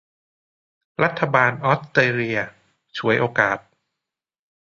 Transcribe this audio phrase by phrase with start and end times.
[1.03, 2.39] รัฐบาลออสเตรเลีย
[2.97, 3.57] ฉวยโอกาส